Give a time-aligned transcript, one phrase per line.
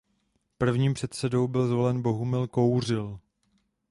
[0.57, 3.19] Prvním předsedou byl zvolen Bohumil Kouřil.